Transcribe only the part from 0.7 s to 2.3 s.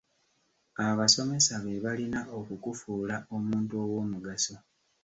Abasomesa be balina